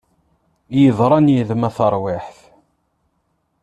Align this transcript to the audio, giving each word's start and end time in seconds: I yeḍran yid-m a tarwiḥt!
I 0.75 0.77
yeḍran 0.85 1.31
yid-m 1.33 1.63
a 1.67 1.71
tarwiḥt! 1.77 2.39